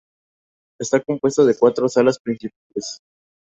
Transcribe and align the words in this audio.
Está 0.79 0.99
compuesto 1.03 1.45
de 1.45 1.55
cuatro 1.55 1.87
salas 1.87 2.17
principales. 2.17 3.01